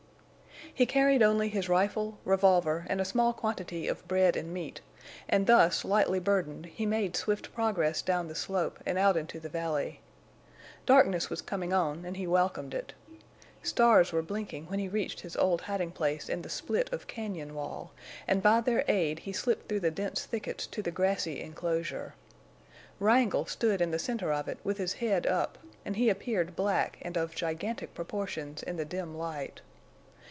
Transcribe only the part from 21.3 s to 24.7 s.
enclosure. Wrangle stood in the center of it